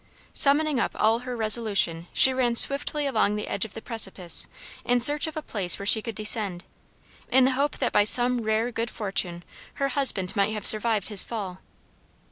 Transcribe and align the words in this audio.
Summoning 0.33 0.79
up 0.79 0.95
all 0.97 1.19
her 1.19 1.37
resolution 1.37 2.07
she 2.11 2.33
ran 2.33 2.55
swiftly 2.55 3.05
along 3.05 3.35
the 3.35 3.47
edge 3.47 3.65
of 3.65 3.75
the 3.75 3.83
precipice 3.83 4.47
in 4.83 4.99
search 4.99 5.27
of 5.27 5.37
a 5.37 5.43
place 5.43 5.77
where 5.77 5.85
she 5.85 6.01
could 6.01 6.15
descend, 6.15 6.63
in 7.29 7.45
the 7.45 7.51
hope 7.51 7.77
that 7.77 7.91
by 7.91 8.03
some 8.03 8.41
rare 8.41 8.71
good 8.71 8.89
fortune 8.89 9.43
her 9.75 9.89
husband 9.89 10.35
might 10.35 10.53
have 10.53 10.65
survived 10.65 11.09
his 11.09 11.23
fall. 11.23 11.59